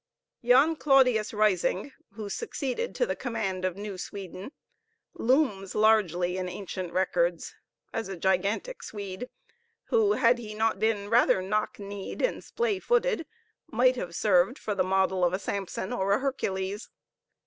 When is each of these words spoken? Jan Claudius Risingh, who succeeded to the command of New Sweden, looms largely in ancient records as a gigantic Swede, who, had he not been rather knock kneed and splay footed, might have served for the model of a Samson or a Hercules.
Jan 0.43 0.77
Claudius 0.77 1.31
Risingh, 1.31 1.91
who 2.13 2.27
succeeded 2.27 2.95
to 2.95 3.05
the 3.05 3.15
command 3.15 3.63
of 3.63 3.77
New 3.77 3.99
Sweden, 3.99 4.51
looms 5.13 5.75
largely 5.75 6.37
in 6.39 6.49
ancient 6.49 6.91
records 6.91 7.53
as 7.93 8.09
a 8.09 8.17
gigantic 8.17 8.81
Swede, 8.81 9.29
who, 9.89 10.13
had 10.13 10.39
he 10.39 10.55
not 10.55 10.79
been 10.79 11.07
rather 11.07 11.39
knock 11.43 11.77
kneed 11.77 12.19
and 12.23 12.43
splay 12.43 12.79
footed, 12.79 13.27
might 13.67 13.95
have 13.95 14.15
served 14.15 14.57
for 14.57 14.73
the 14.73 14.83
model 14.83 15.23
of 15.23 15.33
a 15.33 15.37
Samson 15.37 15.93
or 15.93 16.13
a 16.13 16.19
Hercules. 16.19 16.89